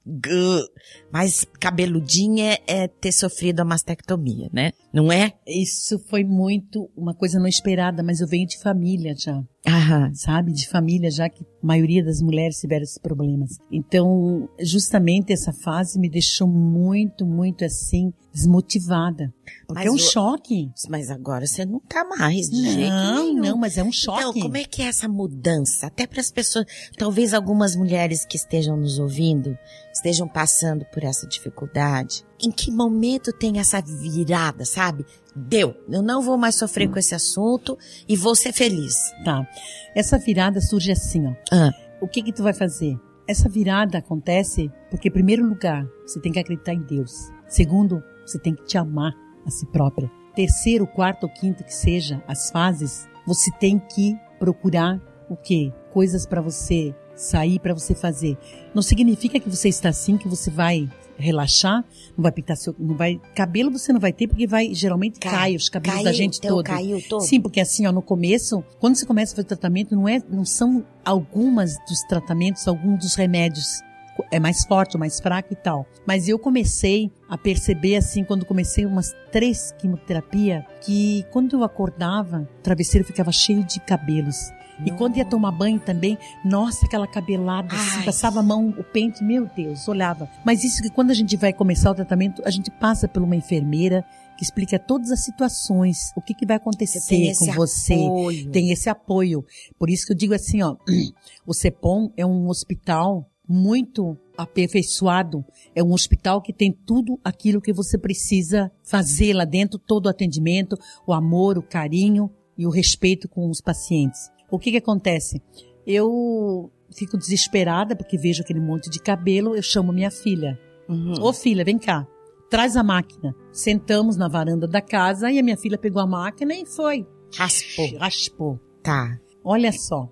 [1.10, 4.72] mais cabeludinha é ter sofrido a mastectomia, né?
[4.92, 5.32] Não é?
[5.46, 10.12] Isso foi muito uma coisa não esperada, mas eu venho de família já, Aham.
[10.14, 10.52] sabe?
[10.52, 13.56] De família já que a maioria das mulheres tiveram esses problemas.
[13.70, 19.32] Então, justamente essa fase me deixou muito, muito assim, desmotivada.
[19.66, 20.70] Porque Mas é um o- choque.
[20.88, 23.40] Mas agora você não tá mais, de jeito Não, nenhum.
[23.42, 24.20] não, mas é um choque.
[24.20, 25.86] Então, como é que é essa mudança?
[25.86, 26.64] Até para as pessoas,
[26.98, 29.56] talvez algumas mulheres que estejam nos ouvindo,
[29.92, 32.24] estejam passando por essa dificuldade.
[32.42, 35.04] Em que momento tem essa virada, sabe?
[35.34, 38.94] Deu, eu não vou mais sofrer com esse assunto e vou ser feliz.
[39.24, 39.46] Tá.
[39.94, 41.34] Essa virada surge assim, ó.
[41.52, 41.70] Ah.
[42.00, 42.96] O que que tu vai fazer?
[43.28, 47.12] Essa virada acontece porque, em primeiro lugar, você tem que acreditar em Deus.
[47.46, 49.12] Segundo, você tem que te amar
[49.46, 50.10] a si própria.
[50.34, 55.72] Terceiro, quarto ou quinto que seja as fases, você tem que procurar o quê?
[55.92, 58.38] Coisas para você sair, para você fazer.
[58.74, 60.88] Não significa que você está assim que você vai
[61.18, 61.84] relaxar,
[62.16, 65.54] não vai pintar seu, não vai, cabelo você não vai ter porque vai geralmente cai,
[65.54, 66.64] os cabelos caiu, da gente teu todo.
[66.64, 67.20] caiu todo.
[67.20, 70.22] Sim, porque assim, ó, no começo, quando você começa a fazer o tratamento, não é,
[70.30, 73.82] não são algumas dos tratamentos, alguns dos remédios.
[74.30, 75.86] É mais forte, ou mais fraco e tal.
[76.06, 82.48] Mas eu comecei a perceber, assim, quando comecei umas três quimioterapia, que quando eu acordava,
[82.58, 84.50] o travesseiro ficava cheio de cabelos.
[84.84, 89.22] E quando ia tomar banho também, nossa, aquela cabelada, assim, passava a mão, o pente,
[89.22, 90.28] meu Deus, olhava.
[90.44, 93.36] Mas isso que quando a gente vai começar o tratamento, a gente passa por uma
[93.36, 94.04] enfermeira
[94.38, 96.98] que explica todas as situações, o que, que vai acontecer
[97.38, 98.50] com você apoio.
[98.50, 99.44] tem esse apoio.
[99.78, 100.76] Por isso que eu digo assim, ó,
[101.46, 105.44] o CEPOM é um hospital muito aperfeiçoado,
[105.74, 110.08] é um hospital que tem tudo aquilo que você precisa fazer lá dentro, todo o
[110.08, 114.30] atendimento, o amor, o carinho e o respeito com os pacientes.
[114.50, 115.42] O que que acontece?
[115.84, 120.58] Eu fico desesperada porque vejo aquele monte de cabelo, eu chamo minha filha.
[120.88, 121.14] Uhum.
[121.20, 122.06] Ô filha, vem cá.
[122.48, 123.34] Traz a máquina.
[123.52, 127.06] Sentamos na varanda da casa e a minha filha pegou a máquina e foi.
[127.36, 127.98] Raspou.
[127.98, 128.60] Raspou.
[128.82, 129.18] Tá.
[129.44, 130.08] Olha só.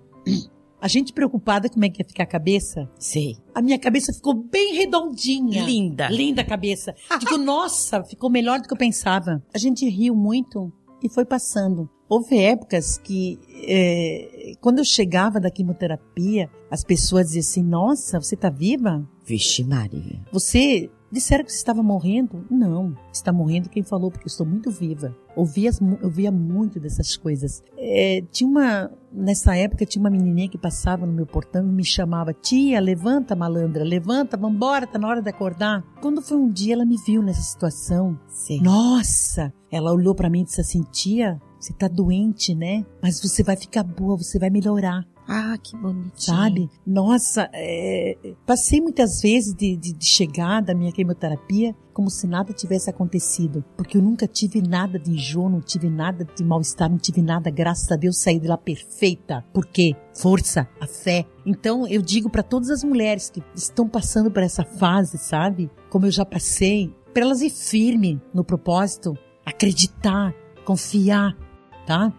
[0.81, 2.89] A gente preocupada como é que ia ficar a cabeça.
[2.97, 3.37] Sei.
[3.53, 5.63] A minha cabeça ficou bem redondinha.
[5.63, 6.07] Linda.
[6.09, 6.95] Linda a cabeça.
[7.19, 9.43] Digo, nossa, ficou melhor do que eu pensava.
[9.53, 10.71] A gente riu muito
[11.03, 11.89] e foi passando.
[12.07, 18.35] Houve épocas que, é, quando eu chegava da quimioterapia, as pessoas diziam assim: Nossa, você
[18.35, 19.07] tá viva?
[19.25, 20.19] Vixe, Maria.
[20.31, 20.89] Você.
[21.11, 22.45] Disseram que você estava morrendo?
[22.49, 25.15] Não, está morrendo quem falou, porque eu estou muito viva.
[25.35, 25.71] Ouvia,
[26.03, 27.63] ouvia muito dessas coisas.
[27.77, 28.91] É, tinha uma.
[29.11, 33.35] Nessa época, tinha uma menininha que passava no meu portão e me chamava: Tia, levanta,
[33.35, 35.83] malandra, levanta, vambora, tá na hora de acordar.
[35.99, 38.19] Quando foi um dia, ela me viu nessa situação.
[38.27, 38.61] Sim.
[38.61, 39.51] Nossa!
[39.71, 42.85] Ela olhou para mim e disse assim: Tia, você tá doente, né?
[43.01, 45.05] Mas você vai ficar boa, você vai melhorar.
[45.31, 46.11] Ah, que bonitinho.
[46.15, 46.69] Sabe?
[46.83, 48.17] Nossa, é,
[48.47, 53.63] passei muitas vezes de, de, de chegar da minha quimioterapia como se nada tivesse acontecido.
[53.77, 57.51] Porque eu nunca tive nada de enjoo, não tive nada de mal-estar, não tive nada,
[57.51, 59.45] graças a Deus, saí de lá perfeita.
[59.53, 59.95] Por quê?
[60.15, 61.27] Força, a fé.
[61.45, 65.69] Então eu digo para todas as mulheres que estão passando por essa fase, sabe?
[65.91, 69.15] Como eu já passei, para elas ir firme no propósito,
[69.45, 70.33] acreditar,
[70.65, 71.37] confiar,
[71.85, 72.11] tá?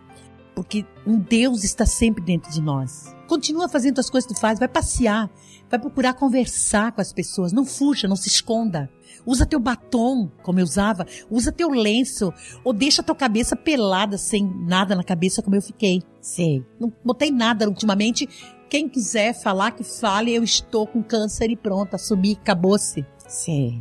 [0.55, 3.15] Porque um Deus está sempre dentro de nós.
[3.27, 5.31] Continua fazendo as coisas que tu faz, vai passear,
[5.71, 8.91] vai procurar conversar com as pessoas, não fuja, não se esconda.
[9.25, 12.33] Usa teu batom, como eu usava, usa teu lenço,
[12.65, 16.03] ou deixa tua cabeça pelada, sem nada na cabeça, como eu fiquei.
[16.21, 16.65] Sei.
[16.79, 18.29] Não botei nada ultimamente.
[18.69, 23.07] Quem quiser falar, que fale, eu estou com câncer e pronto, assumi, acabou-se.
[23.29, 23.81] Sei.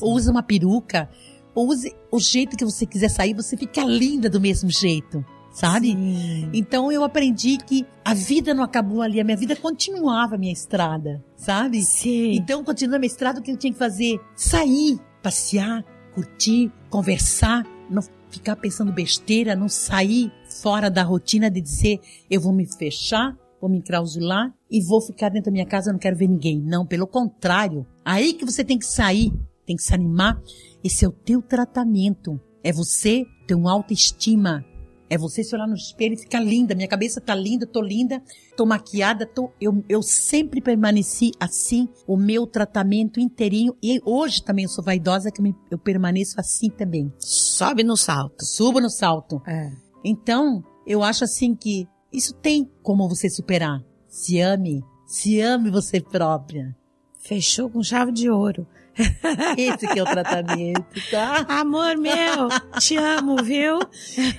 [0.00, 1.10] Ou usa uma peruca,
[1.54, 5.24] ou use o jeito que você quiser sair, você fica linda do mesmo jeito
[5.58, 5.88] sabe?
[5.92, 6.50] Sim.
[6.52, 10.52] Então eu aprendi que a vida não acabou ali, a minha vida continuava a minha
[10.52, 11.82] estrada, sabe?
[11.82, 12.34] Sim.
[12.34, 14.20] Então continua a minha estrada, o que eu tinha que fazer?
[14.36, 15.84] Sair, passear,
[16.14, 20.30] curtir, conversar, não ficar pensando besteira, não sair
[20.62, 21.98] fora da rotina de dizer
[22.30, 25.92] eu vou me fechar, vou me enclausular e vou ficar dentro da minha casa, eu
[25.92, 26.60] não quero ver ninguém.
[26.60, 27.84] Não, pelo contrário.
[28.04, 29.32] Aí que você tem que sair,
[29.66, 30.40] tem que se animar.
[30.84, 32.40] Esse é o teu tratamento.
[32.62, 34.64] É você ter uma autoestima,
[35.10, 36.74] é você se olhar no espelho e ficar linda.
[36.74, 38.22] Minha cabeça tá linda, tô linda,
[38.56, 39.50] tô maquiada, tô.
[39.60, 43.76] Eu, eu sempre permaneci assim, o meu tratamento inteirinho.
[43.82, 47.12] E hoje também eu sou vaidosa, que eu permaneço assim também.
[47.18, 48.44] Sobe no salto.
[48.44, 49.40] Subo no salto.
[49.46, 49.70] É.
[50.04, 53.82] Então, eu acho assim que isso tem como você superar.
[54.08, 56.76] Se ame, se ame você própria.
[57.18, 58.66] Fechou com chave de ouro.
[59.56, 61.46] Esse que é o tratamento, tá?
[61.48, 63.78] Amor meu, te amo, viu?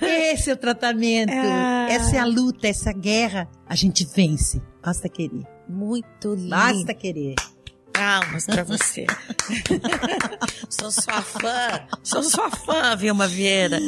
[0.02, 1.32] Esse é o tratamento.
[1.32, 1.86] Ah.
[1.90, 3.48] Essa é a luta, essa guerra.
[3.66, 4.60] A gente vence.
[4.82, 5.44] Basta querer.
[5.68, 6.50] Muito lindo.
[6.50, 7.34] Basta querer.
[8.00, 9.06] Palmas pra você.
[10.70, 11.86] sou sua fã.
[12.02, 13.78] Sou sua fã, Vilma Vieira.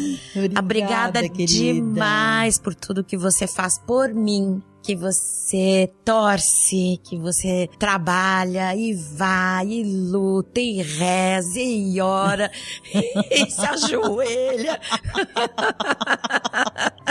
[0.58, 1.46] Obrigada, querida.
[1.46, 4.62] demais por tudo que você faz por mim.
[4.82, 12.50] Que você torce, que você trabalha e vai e luta e reza e ora
[13.30, 14.78] e se ajoelha.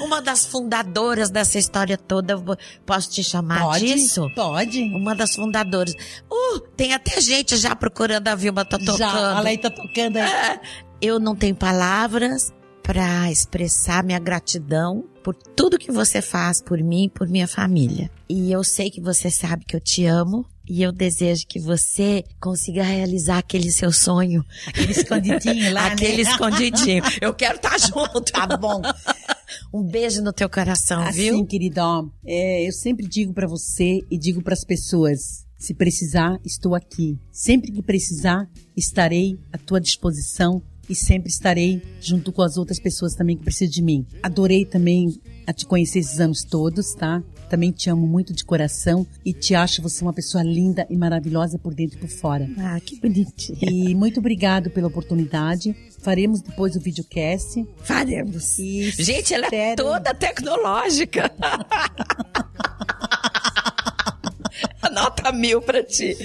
[0.00, 2.36] Uma das fundadoras dessa história toda,
[2.84, 3.86] posso te chamar Pode?
[3.86, 4.28] disso?
[4.34, 4.82] Pode.
[4.82, 5.94] Uma das fundadoras.
[6.30, 8.98] Uh, tem até gente já procurando a Vilma, tá tocando.
[8.98, 10.60] Já, a Lei tá tocando aí.
[11.00, 12.52] Eu não tenho palavras
[12.82, 18.10] para expressar minha gratidão por tudo que você faz por mim e por minha família.
[18.28, 22.24] E eu sei que você sabe que eu te amo e eu desejo que você
[22.40, 24.44] consiga realizar aquele seu sonho.
[24.66, 26.30] Aquele escondidinho lá, Aquele né?
[26.30, 27.02] escondidinho.
[27.20, 28.20] Eu quero estar junto.
[28.32, 28.80] Tá bom.
[29.72, 31.34] Um beijo no teu coração, viu?
[31.34, 36.38] Assim, querida, ó, é, eu sempre digo pra você e digo pras pessoas, se precisar,
[36.44, 37.18] estou aqui.
[37.32, 43.14] Sempre que precisar, estarei à tua disposição e sempre estarei junto com as outras pessoas
[43.14, 44.06] também que precisam de mim.
[44.22, 45.08] Adorei também
[45.46, 47.22] a te conhecer esses anos todos, tá?
[47.48, 51.58] Também te amo muito de coração e te acho você uma pessoa linda e maravilhosa
[51.58, 52.48] por dentro e por fora.
[52.58, 53.58] Ah, que bonitinha.
[53.70, 55.74] E muito obrigado pela oportunidade.
[56.00, 57.64] Faremos depois o videocast.
[57.82, 58.58] Faremos.
[58.58, 61.30] E Gente, ela é espero- toda tecnológica.
[64.92, 66.16] Nota mil pra ti.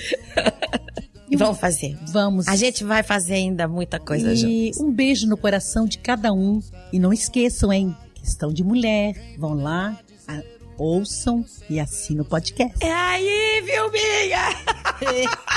[1.30, 1.98] E vamos fazer.
[2.12, 2.48] Vamos.
[2.48, 4.32] A gente vai fazer ainda muita coisa.
[4.34, 6.60] E um beijo no coração de cada um.
[6.92, 7.96] E não esqueçam, hein?
[8.14, 9.16] Questão de mulher.
[9.38, 9.98] Vão lá,
[10.28, 10.44] a-
[10.80, 12.74] ouçam e assinam o podcast.
[12.84, 15.30] É aí, Vilminha!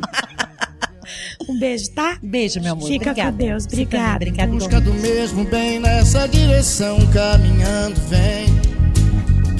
[1.48, 2.18] um beijo, tá?
[2.22, 2.88] Beijo, meu amor.
[2.88, 3.32] Fica obrigada.
[3.32, 3.64] com Deus.
[3.66, 4.16] Obrigada.
[4.16, 4.52] Obrigada.
[4.52, 8.72] busca do mesmo bem nessa direção caminhando vem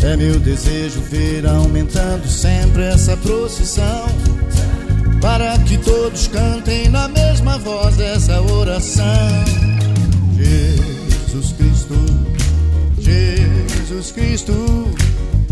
[0.05, 4.07] é meu desejo ver aumentando sempre essa procissão
[5.21, 9.07] para que todos cantem na mesma voz essa oração
[10.37, 11.95] Jesus Cristo
[12.99, 14.93] Jesus Cristo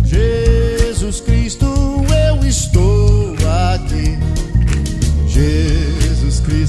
[0.05, 1.70] Jesus Cristo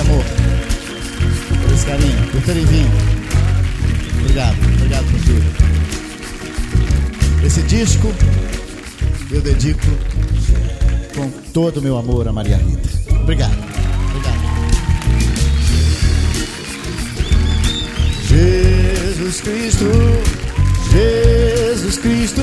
[0.00, 0.24] amor.
[1.62, 2.30] Por esse carinho.
[2.32, 2.90] Por terem vindo.
[4.20, 4.56] Obrigado.
[4.76, 5.70] Obrigado por tudo.
[7.44, 8.12] Esse disco
[9.30, 9.86] eu dedico
[11.14, 12.88] com todo o meu amor a Maria Rita.
[13.22, 13.56] Obrigado.
[14.10, 14.40] Obrigado.
[18.28, 19.86] Jesus Cristo,
[20.92, 22.42] Jesus Cristo,